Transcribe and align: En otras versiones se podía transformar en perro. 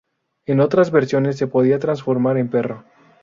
En 0.47 0.61
otras 0.61 0.89
versiones 0.89 1.37
se 1.37 1.45
podía 1.45 1.77
transformar 1.77 2.37
en 2.39 2.49
perro. 2.49 2.85